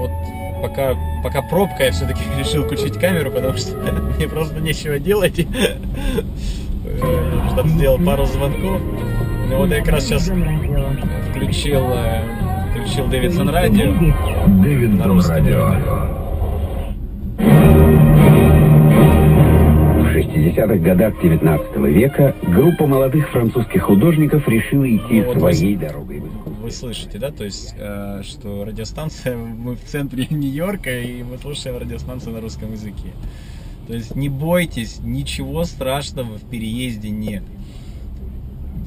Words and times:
вот 0.00 0.10
пока, 0.62 0.96
пока 1.22 1.42
пробка, 1.42 1.84
я 1.84 1.92
все-таки 1.92 2.22
решил 2.38 2.64
включить 2.64 2.94
камеру, 2.94 3.30
потому 3.30 3.56
что 3.56 3.76
мне 4.16 4.28
просто 4.28 4.60
нечего 4.60 4.98
делать. 4.98 5.34
Что 7.52 7.66
сделал 7.66 7.98
пару 7.98 8.26
звонков. 8.26 8.80
Ну 9.48 9.58
вот 9.58 9.70
я 9.70 9.80
как 9.80 9.94
раз 9.94 10.04
сейчас 10.04 10.30
включил, 11.30 11.82
э, 11.92 12.22
включил 12.72 13.06
Дэвидсон 13.08 13.48
радио. 13.48 13.92
Дэвидсон 14.62 15.20
радио. 15.20 15.74
В 19.98 20.12
60-х 20.12 20.76
годах 20.76 21.14
19 21.22 21.76
века 21.76 22.34
группа 22.42 22.86
молодых 22.86 23.28
французских 23.30 23.82
художников 23.82 24.46
решила 24.48 24.84
идти 24.84 25.22
Ну, 25.22 25.38
своей 25.38 25.76
дорогой. 25.76 26.22
Вы 26.70 26.76
слышите, 26.76 27.18
да, 27.18 27.32
то 27.32 27.42
есть, 27.42 27.74
э, 27.76 28.22
что 28.24 28.64
радиостанция, 28.64 29.36
мы 29.36 29.74
в 29.74 29.82
центре 29.82 30.28
Нью-Йорка, 30.30 31.00
и 31.00 31.24
мы 31.24 31.36
слушаем 31.36 31.76
радиостанцию 31.76 32.34
на 32.34 32.40
русском 32.40 32.70
языке. 32.70 33.10
То 33.88 33.94
есть 33.94 34.14
не 34.14 34.28
бойтесь, 34.28 35.00
ничего 35.00 35.64
страшного 35.64 36.38
в 36.38 36.48
переезде 36.48 37.10
нет. 37.10 37.42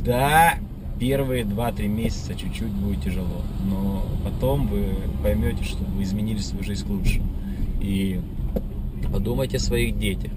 Да, 0.01 0.53
первые 0.97 1.43
2-3 1.43 1.87
месяца 1.89 2.35
чуть-чуть 2.35 2.71
будет 2.71 3.03
тяжело, 3.03 3.41
но 3.65 4.05
потом 4.23 4.67
вы 4.67 4.85
поймете, 5.21 5.65
что 5.65 5.83
вы 5.83 6.03
изменили 6.03 6.39
свою 6.39 6.63
жизнь 6.63 6.85
к 6.85 6.89
лучшему. 6.89 7.27
И 7.81 8.21
подумайте 9.11 9.57
о 9.57 9.59
своих 9.59 9.99
детях. 9.99 10.31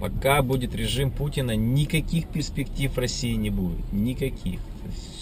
Пока 0.00 0.42
будет 0.42 0.74
режим 0.74 1.12
Путина, 1.12 1.54
никаких 1.54 2.26
перспектив 2.26 2.98
России 2.98 3.34
не 3.34 3.50
будет. 3.50 3.92
Никаких. 3.92 4.58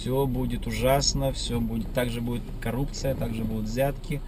Все 0.06 0.24
будет 0.24 0.68
ужасно, 0.68 1.32
все 1.32 1.60
будет, 1.60 1.92
также 1.92 2.20
будет 2.20 2.44
коррупция, 2.60 3.16
также 3.16 3.42
будут 3.42 3.64
взятки, 3.64 4.20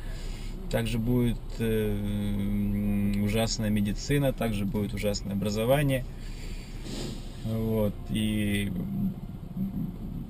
также 0.73 0.99
будет 0.99 1.39
э, 1.61 3.15
ужасная 3.23 3.71
медицина, 3.71 4.33
также 4.33 4.65
будет 4.65 4.93
ужасное 4.93 5.35
образование. 5.35 6.05
Вот. 7.45 7.95
И 8.11 8.73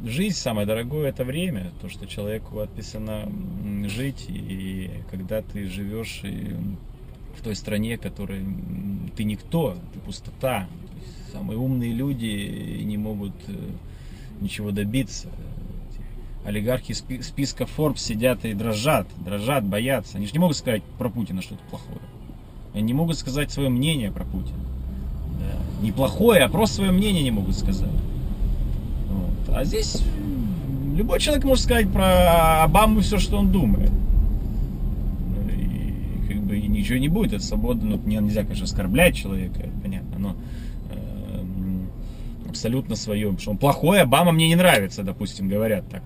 жизнь 0.04 0.36
самое 0.36 0.66
дорогое 0.66 1.08
это 1.08 1.24
время, 1.24 1.72
то, 1.80 1.88
что 1.88 2.06
человеку 2.06 2.58
отписано 2.58 3.32
жить, 3.86 4.26
и 4.28 4.90
когда 5.10 5.40
ты 5.40 5.66
живешь 5.70 6.20
и 6.24 6.54
в 7.38 7.42
той 7.42 7.56
стране, 7.56 7.96
которой 7.96 8.44
ты 9.16 9.24
никто, 9.24 9.78
ты 9.94 10.00
пустота. 10.00 10.68
Самые 11.32 11.58
умные 11.58 11.94
люди 11.94 12.82
не 12.82 12.98
могут 12.98 13.32
э, 13.46 13.54
ничего 14.40 14.70
добиться. 14.70 15.28
Олигархи 16.44 16.92
спи- 16.92 17.22
списка 17.22 17.64
Forbes 17.64 17.98
сидят 17.98 18.44
и 18.44 18.54
дрожат, 18.54 19.06
дрожат, 19.24 19.64
боятся. 19.64 20.16
Они 20.16 20.26
же 20.26 20.32
не 20.32 20.38
могут 20.38 20.56
сказать 20.56 20.82
про 20.98 21.08
Путина 21.10 21.42
что-то 21.42 21.62
плохое. 21.68 22.00
Они 22.72 22.82
не 22.82 22.94
могут 22.94 23.18
сказать 23.18 23.50
свое 23.50 23.68
мнение 23.68 24.10
про 24.10 24.24
Путина. 24.24 24.58
Да. 25.40 25.82
Не 25.82 25.90
а 25.90 26.48
просто 26.48 26.76
свое 26.76 26.90
мнение 26.90 27.22
не 27.22 27.30
могут 27.30 27.56
сказать. 27.56 27.90
Вот. 29.10 29.54
А 29.54 29.64
здесь 29.64 30.02
любой 30.96 31.20
человек 31.20 31.44
может 31.44 31.64
сказать 31.64 31.90
про 31.92 32.62
Обаму 32.62 33.00
все, 33.00 33.18
что 33.18 33.36
он 33.36 33.52
думает. 33.52 33.90
И 35.50 36.28
как 36.28 36.42
бы 36.42 36.58
ничего 36.60 36.98
не 36.98 37.08
будет, 37.08 37.34
это 37.34 37.44
свобода, 37.44 37.84
ну, 37.84 38.00
не- 38.04 38.16
нельзя, 38.16 38.42
конечно, 38.42 38.64
оскорблять 38.64 39.16
человека, 39.16 39.68
понятно, 39.82 40.07
но 40.07 40.07
абсолютно 42.58 42.96
свое, 42.96 43.36
что 43.38 43.52
он 43.52 43.56
плохой, 43.56 44.00
Обама 44.00 44.32
мне 44.32 44.48
не 44.48 44.56
нравится, 44.56 45.04
допустим, 45.04 45.48
говорят 45.48 45.84
так. 45.88 46.02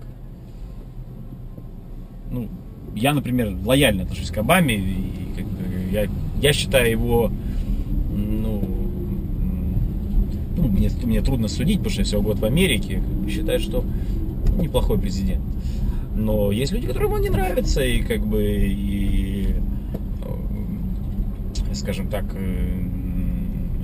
Ну, 2.29 2.47
я, 2.95 3.13
например, 3.13 3.55
лояльно 3.65 4.03
отношусь 4.03 4.29
к 4.29 4.37
Обаме, 4.37 4.75
и 4.75 5.33
как 5.35 5.45
бы 5.45 5.91
я, 5.91 6.07
я 6.41 6.53
считаю 6.53 6.91
его, 6.91 7.31
ну, 8.11 8.63
ну, 10.55 10.67
мне, 10.67 10.91
мне 11.03 11.21
трудно 11.21 11.47
судить, 11.47 11.77
потому 11.77 11.89
что 11.89 12.01
я 12.01 12.05
всего 12.05 12.21
год 12.21 12.37
в 12.37 12.45
Америке, 12.45 13.01
считаю, 13.27 13.59
что 13.59 13.83
ну, 14.47 14.61
неплохой 14.61 14.99
президент. 14.99 15.41
Но 16.15 16.51
есть 16.51 16.71
люди, 16.71 16.85
которым 16.85 17.13
он 17.13 17.21
не 17.21 17.29
нравится, 17.29 17.83
и 17.83 18.03
как 18.03 18.23
бы, 18.27 18.43
и, 18.43 19.55
э, 21.71 21.73
скажем 21.73 22.09
так, 22.09 22.25
э, 22.35 22.79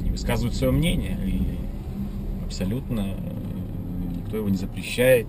они 0.01 0.11
высказывают 0.11 0.55
свое 0.55 0.71
мнение, 0.71 1.17
и 1.25 1.48
абсолютно 2.49 3.15
никто 4.15 4.37
его 4.37 4.49
не 4.49 4.57
запрещает, 4.57 5.27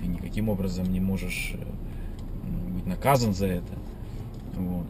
ты 0.00 0.06
никаким 0.06 0.48
образом 0.48 0.92
не 0.92 0.98
можешь 0.98 1.54
э, 1.54 2.74
быть 2.74 2.86
наказан 2.86 3.32
за 3.32 3.46
это. 3.46 3.72
Вот. 4.56 4.86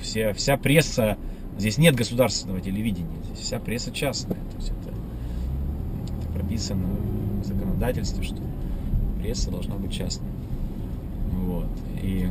Вся, 0.00 0.32
вся 0.32 0.56
пресса, 0.56 1.18
здесь 1.58 1.76
нет 1.76 1.94
государственного 1.94 2.62
телевидения, 2.62 3.10
здесь 3.26 3.40
вся 3.40 3.58
пресса 3.58 3.90
частная. 3.92 4.38
То 4.38 4.56
есть 4.56 4.70
это, 4.70 4.88
это 4.88 6.32
прописано 6.32 6.88
в 7.42 7.44
законодательстве, 7.44 8.24
что 8.24 8.38
пресса 9.20 9.50
должна 9.50 9.74
быть 9.74 9.92
частной. 9.92 10.30
Вот. 11.42 11.68
И 12.02 12.30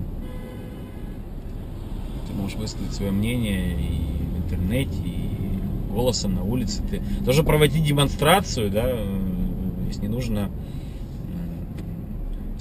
ты 2.27 2.33
можешь 2.33 2.57
высказать 2.57 2.93
свое 2.93 3.11
мнение 3.11 3.79
и 3.79 4.01
в 4.33 4.37
интернете, 4.43 4.97
и 5.05 5.30
голосом 5.91 6.35
на 6.35 6.43
улице. 6.43 6.81
Ты 6.89 7.01
тоже 7.25 7.43
проводить 7.43 7.83
демонстрацию, 7.83 8.71
да, 8.71 8.83
э, 8.85 9.19
если 9.87 10.03
не 10.03 10.07
нужно 10.07 10.49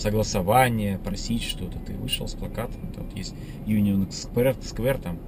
согласование, 0.00 0.98
просить 0.98 1.42
что-то. 1.42 1.78
Ты 1.78 1.92
вышел 1.94 2.26
с 2.26 2.34
плакатом, 2.34 2.80
там 2.94 3.04
вот 3.04 3.16
есть 3.16 3.34
Union 3.66 4.08
Square, 4.08 4.58
Square, 4.60 5.00
там 5.00 5.18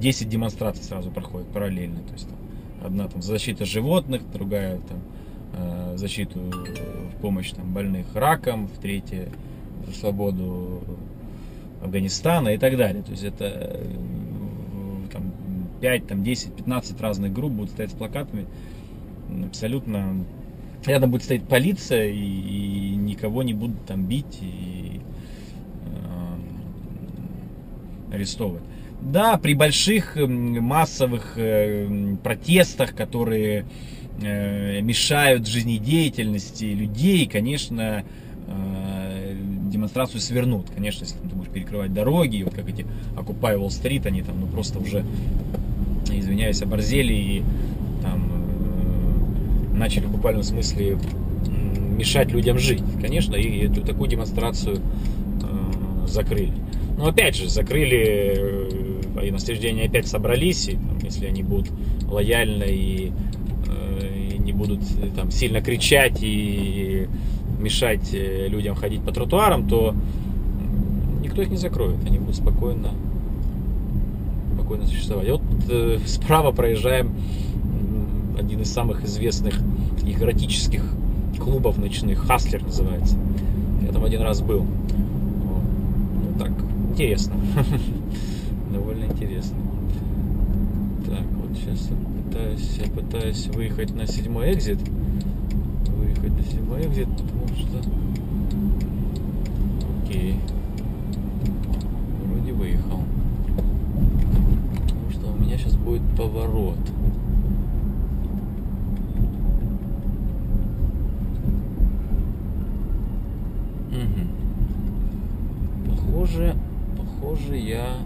10 0.00 0.28
демонстраций 0.28 0.82
сразу 0.82 1.10
проходят 1.10 1.48
параллельно. 1.48 2.00
То 2.00 2.12
есть 2.14 2.28
там, 2.28 2.38
одна 2.84 3.08
там 3.08 3.22
за 3.22 3.32
защиту 3.32 3.66
животных, 3.66 4.22
другая 4.32 4.78
там 4.78 4.98
э, 5.54 5.96
защиту 5.96 6.40
э, 6.40 7.10
в 7.14 7.20
помощь 7.20 7.50
там, 7.50 7.72
больных 7.72 8.06
раком, 8.14 8.66
в 8.68 8.78
третье 8.78 9.28
за 9.86 9.94
свободу 9.94 10.82
Афганистана 11.82 12.48
и 12.48 12.58
так 12.58 12.76
далее. 12.76 13.02
То 13.02 13.12
есть 13.12 13.24
это 13.24 13.80
5, 15.80 16.06
там, 16.06 16.22
10, 16.22 16.54
15 16.54 17.00
разных 17.00 17.32
групп 17.32 17.52
будут 17.52 17.70
стоять 17.70 17.90
с 17.90 17.94
плакатами 17.94 18.46
абсолютно 19.46 20.24
рядом 20.84 21.10
будет 21.10 21.24
стоять 21.24 21.42
полиция 21.44 22.08
и, 22.08 22.16
и 22.16 22.96
никого 22.96 23.42
не 23.42 23.52
будут 23.52 23.84
там 23.86 24.04
бить 24.06 24.38
и 24.40 25.00
э, 28.10 28.14
арестовывать. 28.14 28.62
Да, 29.00 29.36
при 29.38 29.54
больших 29.54 30.16
массовых 30.16 31.34
э, 31.36 32.16
протестах, 32.22 32.94
которые 32.94 33.66
э, 34.22 34.80
мешают 34.80 35.46
жизнедеятельности 35.46 36.64
людей, 36.64 37.26
конечно, 37.26 38.04
э, 38.46 39.36
демонстрацию 39.70 40.20
свернут. 40.20 40.66
Конечно, 40.74 41.04
если 41.04 41.18
ты 41.18 41.34
будешь 41.34 41.50
перекрывать 41.50 41.92
дороги, 41.92 42.42
вот 42.42 42.54
как 42.54 42.68
эти 42.68 42.86
Occupy 43.16 43.56
Wall 43.58 43.68
Street, 43.68 44.06
они 44.06 44.22
там 44.22 44.40
ну, 44.40 44.46
просто 44.46 44.78
уже, 44.78 45.04
извиняюсь, 46.30 46.62
оборзели 46.62 47.12
и 47.12 47.42
там 48.02 48.30
э, 49.74 49.76
начали 49.76 50.06
в 50.06 50.12
буквальном 50.12 50.42
смысле 50.42 50.96
мешать 51.96 52.30
людям 52.30 52.58
жить. 52.58 52.82
Конечно, 53.00 53.34
и 53.34 53.66
эту 53.66 53.82
такую 53.82 54.08
демонстрацию 54.08 54.76
э, 54.76 56.06
закрыли. 56.06 56.52
Но 56.96 57.08
опять 57.08 57.36
же, 57.36 57.48
закрыли, 57.48 58.34
э, 58.36 59.26
и 59.26 59.56
день 59.58 59.82
опять 59.82 60.06
собрались, 60.06 60.68
и 60.68 60.72
там, 60.72 60.98
если 61.02 61.26
они 61.26 61.42
будут 61.42 61.70
лояльно 62.08 62.64
и, 62.64 63.10
э, 63.66 64.34
и 64.34 64.38
не 64.38 64.52
будут 64.52 64.80
э, 65.02 65.08
там 65.14 65.30
сильно 65.30 65.60
кричать 65.60 66.18
и 66.22 67.06
мешать 67.58 68.14
э, 68.14 68.48
людям 68.48 68.76
ходить 68.76 69.02
по 69.02 69.12
тротуарам, 69.12 69.68
то 69.68 69.94
никто 71.22 71.42
их 71.42 71.50
не 71.50 71.56
закроет, 71.56 71.96
они 72.06 72.18
будут 72.18 72.36
спокойно, 72.36 72.90
спокойно 74.54 74.86
существовать. 74.86 75.28
И 75.28 75.30
вот 75.32 75.42
справа 76.06 76.52
проезжаем 76.52 77.12
один 78.38 78.60
из 78.60 78.72
самых 78.72 79.04
известных 79.04 79.60
их 80.02 80.18
клубов 81.40 81.78
ночных, 81.78 82.20
Хаслер 82.26 82.62
называется. 82.62 83.16
Я 83.82 83.92
там 83.92 84.04
один 84.04 84.22
раз 84.22 84.40
был. 84.40 84.64
Ну 84.64 86.38
так, 86.38 86.52
интересно. 86.90 87.34
Довольно 88.72 89.04
интересно. 89.04 89.56
Так, 91.06 91.24
вот 91.32 91.56
сейчас 91.56 91.88
я 91.90 91.96
пытаюсь, 92.22 92.78
я 92.78 92.90
пытаюсь 92.90 93.46
выехать 93.48 93.94
на 93.94 94.06
седьмой 94.06 94.52
экзит. 94.52 94.78
Выехать 95.88 96.36
на 96.36 96.44
седьмой 96.44 96.86
экзит, 96.86 97.08
потому 97.08 97.48
что... 97.56 97.78
Окей. 100.04 100.36
Вроде 102.26 102.52
выехал. 102.52 103.02
Потому 104.76 105.10
что 105.10 105.32
у 105.32 105.42
меня 105.42 105.58
сейчас 105.58 105.74
будет 105.90 106.02
поворот. 106.16 106.78
Мгм. 113.90 114.28
похоже, 115.88 116.54
похоже, 116.96 117.56
я, 117.56 117.96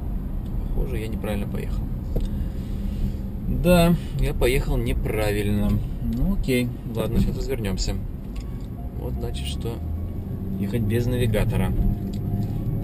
похоже, 0.69 0.99
я 0.99 1.09
неправильно 1.09 1.47
поехал. 1.47 1.83
Да, 3.63 3.95
я 4.19 4.33
поехал 4.33 4.79
неправильно. 4.79 5.73
Ну 6.03 6.35
окей, 6.35 6.69
ладно, 6.97 7.21
сейчас 7.21 7.37
развернемся. 7.37 7.95
Вот 8.99 9.13
значит, 9.13 9.47
что 9.47 9.75
ехать 10.59 10.81
без 10.81 11.05
навигатора. 11.05 11.71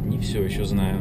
Не 0.06 0.18
все 0.18 0.42
еще 0.44 0.66
знаю. 0.66 0.98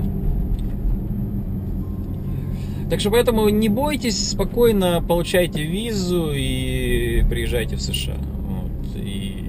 Так 2.90 3.00
что 3.00 3.12
поэтому 3.12 3.48
не 3.50 3.70
бойтесь, 3.70 4.30
спокойно 4.30 5.04
получайте 5.08 5.64
визу 5.64 6.32
и 6.34 7.24
приезжайте 7.30 7.76
в 7.76 7.82
США. 7.82 8.18
Вот. 8.18 8.96
И 8.96 9.44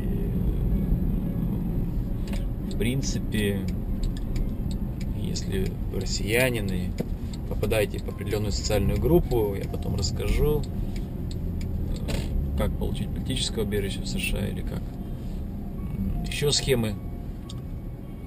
в 2.70 2.78
принципе, 2.78 3.60
если 5.22 5.72
вы 5.90 6.00
россиянин 6.00 6.66
и 6.66 6.88
попадаете 7.48 7.98
в 7.98 8.08
определенную 8.08 8.52
социальную 8.52 9.00
группу, 9.00 9.54
я 9.54 9.66
потом 9.68 9.96
расскажу, 9.96 10.62
как 12.58 12.70
получить 12.72 13.08
политическое 13.08 13.62
убежище 13.62 14.02
в 14.02 14.06
США 14.06 14.46
или 14.46 14.60
как 14.60 14.82
еще 16.26 16.52
схемы 16.52 16.94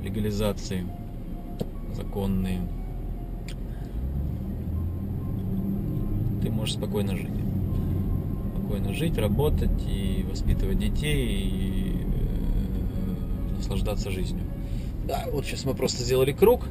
легализации 0.04 0.88
законные. 1.96 2.62
Ты 6.44 6.52
можешь 6.52 6.76
спокойно 6.76 7.16
жить. 7.16 7.32
Спокойно 8.58 8.94
жить, 8.94 9.18
работать 9.18 9.72
и 9.88 10.26
воспитывать 10.30 10.78
детей 10.78 11.26
и 11.26 11.96
э, 11.96 13.56
наслаждаться 13.58 14.12
жизнью. 14.12 14.44
Да, 15.08 15.26
вот 15.32 15.46
сейчас 15.46 15.64
мы 15.64 15.74
просто 15.74 16.04
сделали 16.04 16.34
круг. 16.34 16.66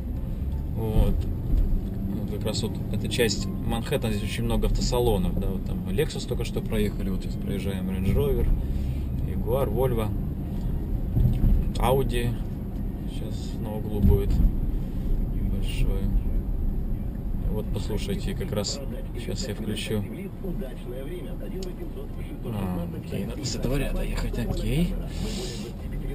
Вот. 0.76 1.14
как 2.32 2.44
раз 2.44 2.62
вот 2.62 2.72
эта 2.92 3.08
часть 3.08 3.46
Манхэттена, 3.46 4.12
здесь 4.12 4.30
очень 4.30 4.44
много 4.44 4.66
автосалонов. 4.66 5.40
Да, 5.40 5.46
вот 5.46 5.64
там 5.64 5.88
Lexus 5.88 6.28
только 6.28 6.44
что 6.44 6.60
проехали, 6.60 7.08
вот 7.08 7.22
сейчас 7.22 7.34
проезжаем 7.36 7.88
Range 7.88 8.14
Rover, 8.14 8.48
Jaguar, 9.26 9.72
Volvo, 9.72 10.08
Audi. 11.78 12.30
Сейчас 13.10 13.52
на 13.62 13.74
углу 13.74 14.00
будет 14.00 14.30
большой. 15.50 16.02
Вот 17.52 17.66
послушайте, 17.74 18.34
как 18.34 18.50
раз 18.52 18.80
сейчас 19.14 19.46
я 19.46 19.54
включу. 19.54 20.02
А, 22.46 22.88
окей, 22.96 23.26
надо 23.26 23.44
с 23.44 23.56
этого 23.56 23.76
ряда 23.76 24.02
ехать, 24.02 24.38
окей 24.38 24.94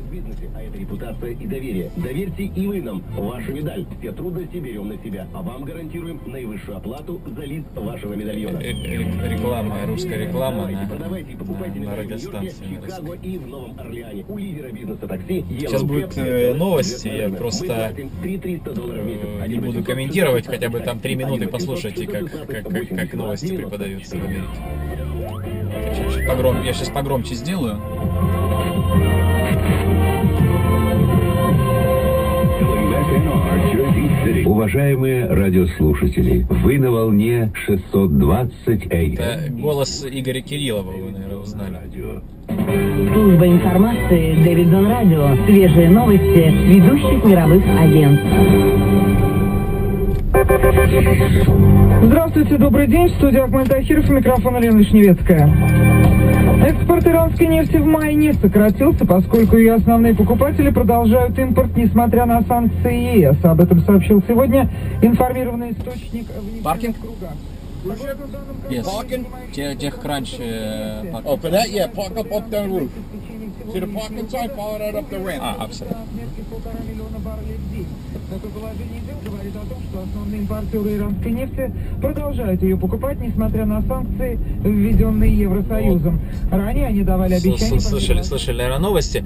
бизнесе, 0.10 0.50
а 0.56 0.62
это 0.62 0.78
репутация 0.78 1.32
и 1.32 1.48
доверие. 1.48 1.92
Доверьте 1.96 2.44
и 2.44 2.68
вы 2.68 2.82
нам. 2.82 3.04
Ваша 3.18 3.52
медаль. 3.52 3.86
Все 4.00 4.12
трудности 4.12 4.58
берем 4.58 4.90
на 4.90 4.98
себя, 4.98 5.28
а 5.34 5.42
вам 5.42 5.64
гарантируем 5.64 6.20
наивысшую 6.26 6.78
оплату 6.78 7.22
за 7.26 7.46
лист 7.46 7.68
вашего 7.76 8.14
медальона. 8.14 8.58
Э, 8.58 8.72
э, 8.72 9.30
реклама, 9.30 9.86
русская 9.86 10.26
реклама 10.26 10.64
Продавайте, 10.64 10.82
на, 10.82 10.88
продавайте 10.88 11.32
и 11.32 11.36
покупайте 11.36 11.80
на, 11.80 11.86
на 11.86 11.96
радиостанции. 11.96 12.80
Чикаго 12.82 13.14
и 13.14 13.38
в 13.38 13.48
Новом 13.48 13.80
Орлеане. 13.80 14.26
У 14.28 14.38
лидера 14.38 14.72
бизнеса 14.72 15.08
такси 15.08 15.46
Сейчас 15.50 15.84
будут 15.84 16.18
э, 16.18 16.54
новости, 16.54 17.08
я 17.08 17.30
просто 17.30 17.94
э, 17.96 19.48
не 19.48 19.60
буду 19.60 19.84
комментировать, 19.84 20.48
хотя 20.48 20.70
бы 20.70 20.80
там 20.80 21.00
три 21.00 21.16
минуты 21.16 21.48
послушайте, 21.48 22.08
как, 22.08 22.32
как, 22.32 22.68
как, 22.68 22.90
как 22.90 23.14
новости 23.14 23.56
преподаются 23.56 24.18
в 24.18 24.24
Америке. 24.24 24.48
Погром- 26.28 26.64
я 26.66 26.74
сейчас 26.74 26.90
погромче 26.90 27.36
сделаю. 27.36 27.80
Уважаемые 34.46 35.28
радиослушатели, 35.28 36.46
вы 36.50 36.78
на 36.80 36.92
волне 36.92 37.52
620 37.66 38.86
Это 38.86 38.96
AM. 38.96 39.62
голос 39.62 40.06
Игоря 40.10 40.42
Кириллова, 40.42 40.92
вы, 40.92 41.12
наверное, 41.12 41.38
узнали. 41.38 41.78
Служба 43.14 43.48
информации 43.48 44.44
Дэвидон 44.44 44.88
Радио. 44.88 45.36
Свежие 45.46 45.90
новости 45.90 46.52
ведущих 46.68 47.24
мировых 47.24 47.64
агентств. 47.80 48.28
Здравствуйте, 52.04 52.58
добрый 52.58 52.88
день. 52.88 53.08
В 53.08 53.16
студии 53.16 53.40
Ахмед 53.40 53.70
Тахиров, 53.70 54.10
микрофон 54.10 54.62
Лена 54.62 54.78
Вишневецкая. 54.78 55.48
Экспорт 56.68 57.08
иранской 57.08 57.48
нефти 57.48 57.78
в 57.78 57.86
мае 57.86 58.14
не 58.14 58.34
сократился, 58.34 59.06
поскольку 59.06 59.56
ее 59.56 59.76
основные 59.76 60.14
покупатели 60.14 60.70
продолжают 60.70 61.40
импорт, 61.40 61.78
несмотря 61.78 62.26
на 62.26 62.42
санкции 62.42 63.20
ЕС. 63.20 63.38
Об 63.44 63.62
этом 63.62 63.80
сообщил 63.86 64.22
сегодня 64.28 64.70
информированный 65.02 65.72
источник 65.72 66.26
в 66.28 66.44
нефтяных 66.44 66.64
Паркинг? 66.64 66.96
кругах. 67.00 67.32
Yes. 68.70 68.84
компании, 68.84 69.76
Техкранч. 69.78 70.34
Oh, 71.24 71.38
for 71.38 71.50
that, 71.50 71.70
yeah, 71.70 71.88
park 71.88 72.18
up 72.18 72.30
up 72.34 72.50
the 72.50 72.68
roof. 72.68 72.92
See 73.74 73.80
the 73.80 73.88
parking 73.88 74.30
sign? 74.30 74.50
Follow 74.56 74.78
that 74.80 74.96
up 74.96 75.10
the 75.10 75.20
ramp. 75.20 75.44
А, 75.44 75.64
абсолютно. 75.64 76.02
отметки 76.02 76.42
полтора 76.50 76.80
миллиона 76.90 77.20
баррелей 77.20 77.58
в 77.58 77.74
день. 77.74 77.88
Такое 78.30 78.52
положение 78.52 79.02
дел 79.02 79.32
говорит 79.32 79.56
о 79.56 79.66
том, 79.66 79.84
что 79.90 80.04
основные 80.04 80.42
импортеры 80.42 80.96
иранской 80.96 81.32
нефти 81.32 81.74
продолжают 82.02 82.62
ее 82.62 82.78
покупать, 82.78 83.20
несмотря 83.20 83.66
на 83.66 83.82
санкции, 83.82 84.40
введенные 84.64 85.38
Евросоюзом. 85.38 86.20
Ранее 86.50 86.88
они 86.88 87.04
давали 87.04 87.34
обещания... 87.34 87.80
Слышали, 87.80 88.22
слышали, 88.22 88.58
наверное, 88.58 88.80
новости. 88.80 89.26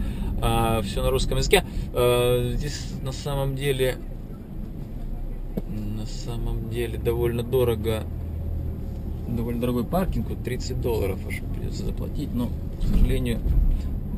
все 0.83 1.03
на 1.03 1.11
русском 1.11 1.37
языке. 1.37 1.63
А, 1.93 2.51
здесь 2.55 2.87
на 3.03 3.11
самом 3.11 3.55
деле, 3.55 3.97
на 5.67 6.07
самом 6.07 6.69
деле 6.71 6.97
довольно 6.97 7.43
дорого, 7.43 8.03
довольно 9.27 9.61
дорогой 9.61 9.83
паркинг, 9.83 10.29
вот 10.29 10.43
30 10.43 10.81
долларов 10.81 11.19
аж 11.27 11.41
придется 11.55 11.85
заплатить, 11.85 12.33
но, 12.33 12.49
к 12.81 12.87
сожалению, 12.87 13.39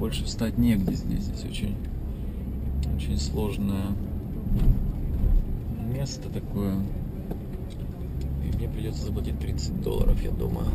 больше 0.04 0.26
встать 0.26 0.58
негде 0.58 0.96
здесь. 0.96 1.24
Здесь 1.24 1.46
очень, 1.46 1.78
очень 2.98 3.18
сложное 3.18 3.86
место 5.96 6.28
такое. 6.28 6.76
И 8.44 8.58
мне 8.58 8.68
придется 8.68 9.06
заплатить 9.06 9.40
30 9.40 9.82
долларов, 9.82 10.22
я 10.22 10.32
думаю 10.32 10.68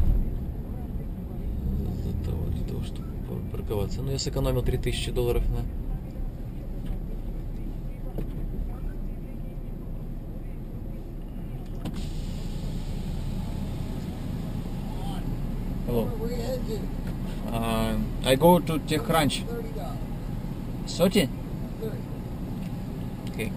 за 2.04 2.24
того, 2.24 2.42
для 2.46 2.64
того, 2.64 2.82
чтобы 2.84 3.06
парковаться. 3.52 4.00
Ну, 4.00 4.12
я 4.12 4.18
сэкономил 4.18 4.62
3000 4.62 5.10
долларов 5.10 5.42
на... 5.50 5.58
Hello. 15.86 16.08
Uh, 17.52 17.96
I 18.24 18.34
go 18.34 18.58
to 18.60 18.78
TechCrunch. 18.78 19.44
30? 20.86 21.28
Okay. 23.30 23.52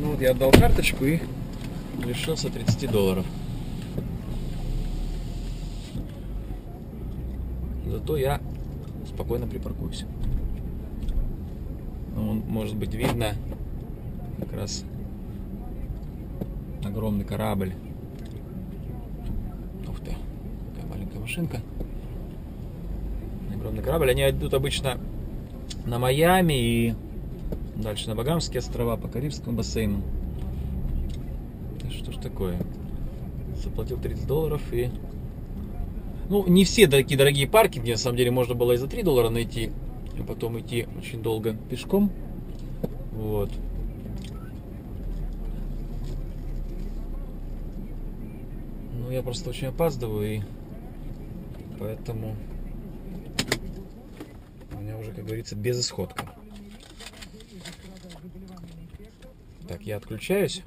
Ну 0.00 0.12
вот 0.12 0.20
я 0.20 0.30
отдал 0.30 0.50
карточку 0.52 1.04
и 1.04 1.20
лишился 2.04 2.48
30 2.48 2.90
долларов. 2.90 3.26
Зато 7.86 8.16
я 8.16 8.40
спокойно 9.06 9.46
припаркуюсь. 9.46 10.04
Ну, 12.14 12.42
может 12.46 12.76
быть 12.76 12.94
видно 12.94 13.34
как 14.40 14.52
раз 14.52 14.84
огромный 16.84 17.24
корабль. 17.24 17.72
Ух 19.88 20.00
ты, 20.00 20.14
такая 20.74 20.90
маленькая 20.90 21.18
машинка. 21.18 21.60
Огромный 23.54 23.82
корабль. 23.82 24.10
Они 24.10 24.28
идут 24.28 24.54
обычно 24.54 24.98
на 25.84 25.98
Майами 25.98 26.54
и 26.54 26.94
дальше 27.76 28.08
на 28.08 28.14
Багамские 28.14 28.60
острова, 28.60 28.96
по 28.96 29.08
Карибскому 29.08 29.56
бассейну. 29.56 30.02
Что 31.90 32.12
ж 32.12 32.16
такое? 32.16 32.56
Заплатил 33.62 33.98
30 33.98 34.26
долларов 34.26 34.62
и... 34.72 34.90
Ну, 36.28 36.46
не 36.46 36.64
все 36.64 36.86
такие 36.86 37.16
дорогие 37.16 37.48
паркинги, 37.48 37.92
на 37.92 37.96
самом 37.96 38.18
деле, 38.18 38.30
можно 38.30 38.54
было 38.54 38.72
и 38.72 38.76
за 38.76 38.86
3 38.86 39.02
доллара 39.02 39.30
найти, 39.30 39.70
а 40.18 40.22
потом 40.22 40.58
идти 40.60 40.86
очень 40.98 41.22
долго 41.22 41.54
пешком. 41.70 42.10
Вот. 43.12 43.50
Ну, 49.08 49.14
я 49.14 49.22
просто 49.22 49.48
очень 49.48 49.68
опаздываю, 49.68 50.34
и 50.34 50.42
поэтому 51.78 52.36
у 54.70 54.80
меня 54.80 54.98
уже, 54.98 55.12
как 55.12 55.24
говорится, 55.24 55.56
безысходка. 55.56 56.30
Так, 59.66 59.80
я 59.80 59.96
отключаюсь. 59.96 60.62